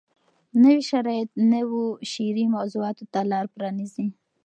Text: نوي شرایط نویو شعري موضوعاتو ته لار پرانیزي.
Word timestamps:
نوي 0.63 0.81
شرایط 0.89 1.29
نویو 1.51 1.85
شعري 2.11 2.45
موضوعاتو 2.55 3.03
ته 3.13 3.19
لار 3.31 3.45
پرانیزي. 3.55 4.07